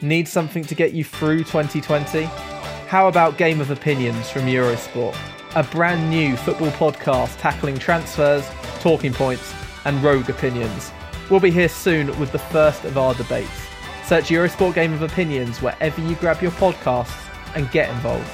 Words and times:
Need 0.00 0.28
something 0.28 0.62
to 0.64 0.76
get 0.76 0.92
you 0.92 1.02
through 1.02 1.38
2020? 1.38 2.22
How 2.86 3.08
about 3.08 3.36
Game 3.36 3.60
of 3.60 3.72
Opinions 3.72 4.30
from 4.30 4.42
Eurosport? 4.42 5.16
A 5.56 5.64
brand 5.64 6.08
new 6.08 6.36
football 6.36 6.70
podcast 6.70 7.36
tackling 7.40 7.78
transfers, 7.78 8.48
talking 8.78 9.12
points, 9.12 9.52
and 9.84 10.00
rogue 10.00 10.30
opinions. 10.30 10.92
We'll 11.28 11.40
be 11.40 11.50
here 11.50 11.68
soon 11.68 12.16
with 12.20 12.30
the 12.30 12.38
first 12.38 12.84
of 12.84 12.96
our 12.96 13.12
debates. 13.14 13.50
Search 14.04 14.28
Eurosport 14.28 14.74
Game 14.74 14.92
of 14.92 15.02
Opinions 15.02 15.60
wherever 15.60 16.00
you 16.00 16.14
grab 16.14 16.40
your 16.42 16.52
podcasts 16.52 17.28
and 17.56 17.68
get 17.72 17.90
involved. 17.90 18.30